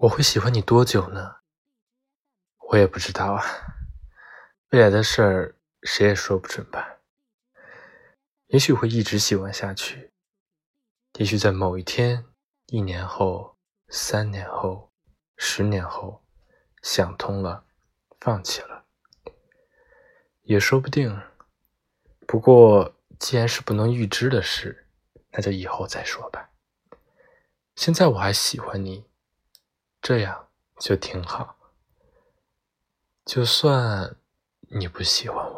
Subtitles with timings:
[0.00, 1.38] 我会喜欢你多久呢？
[2.68, 3.42] 我也不知道啊，
[4.70, 6.98] 未来的事儿谁也说不准吧。
[8.46, 10.12] 也许会一直喜欢下去，
[11.14, 12.24] 也许在某一天、
[12.66, 13.58] 一年后、
[13.88, 14.92] 三年后、
[15.36, 16.24] 十年后，
[16.80, 17.64] 想通了，
[18.20, 18.84] 放弃了，
[20.42, 21.20] 也说不定。
[22.24, 24.86] 不过，既然是不能预知的事，
[25.32, 26.50] 那就以后再说吧。
[27.74, 29.07] 现在我还喜欢你。
[30.08, 30.48] 这样
[30.80, 31.54] 就挺好，
[33.26, 34.16] 就算
[34.70, 35.57] 你不喜欢我。